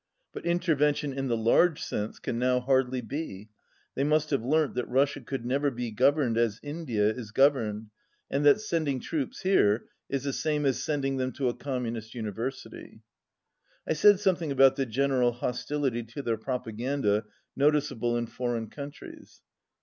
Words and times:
But 0.33 0.47
intervention 0.47 1.13
in 1.13 1.27
the 1.27 1.37
large 1.37 1.79
sense 1.79 2.17
can 2.17 2.39
now 2.39 2.59
hardly 2.59 3.01
be. 3.01 3.49
They 3.93 4.03
must 4.03 4.31
have 4.31 4.43
learnt 4.43 4.73
that 4.73 4.87
Russia 4.89 5.21
could 5.21 5.45
never 5.45 5.69
be 5.69 5.91
governed 5.91 6.39
as 6.39 6.59
India 6.63 7.07
is 7.11 7.29
governed, 7.29 7.91
and 8.27 8.43
that 8.43 8.61
sending 8.61 8.99
troops 8.99 9.43
here 9.43 9.85
is 10.09 10.23
the 10.23 10.33
same 10.33 10.63
thing 10.63 10.69
as 10.69 10.81
sending 10.81 11.17
them 11.17 11.31
to 11.33 11.49
a 11.49 11.53
Communist 11.53 12.15
University." 12.15 13.03
I 13.87 13.93
said 13.93 14.19
something 14.19 14.51
about 14.51 14.75
the 14.75 14.87
general 14.87 15.33
hostility 15.33 16.01
to 16.01 16.23
their 16.23 16.35
propaganda 16.37 17.25
noticeable 17.55 18.17
in 18.17 18.25
foreign 18.25 18.71
countries. 18.71 19.43